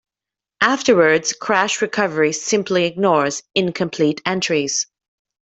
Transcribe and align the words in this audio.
Afterwards, 0.61 1.31
crash 1.33 1.79
recovery 1.79 2.33
simply 2.33 2.85
ignores 2.85 3.43
incomplete 3.53 4.19
entries. 4.25 4.87